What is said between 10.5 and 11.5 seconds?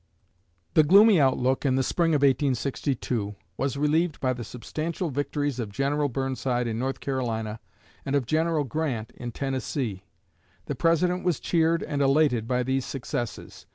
The President was